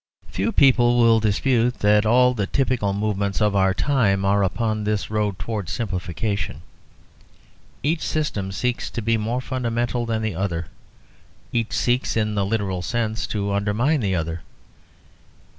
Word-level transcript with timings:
Few 0.31 0.51
people 0.51 0.97
will 0.97 1.19
dispute 1.19 1.75
that 1.81 2.07
all 2.07 2.33
the 2.33 2.47
typical 2.47 2.91
movements 2.91 3.39
of 3.39 3.55
our 3.55 3.71
time 3.71 4.25
are 4.25 4.43
upon 4.43 4.83
this 4.83 5.11
road 5.11 5.37
towards 5.37 5.71
simplification. 5.71 6.63
Each 7.83 8.01
system 8.01 8.51
seeks 8.51 8.89
to 8.89 9.01
be 9.03 9.15
more 9.15 9.41
fundamental 9.41 10.07
than 10.07 10.23
the 10.23 10.33
other; 10.33 10.65
each 11.53 11.73
seeks, 11.73 12.17
in 12.17 12.33
the 12.33 12.47
literal 12.47 12.81
sense, 12.81 13.27
to 13.27 13.53
undermine 13.53 13.99
the 13.99 14.15
other. 14.15 14.41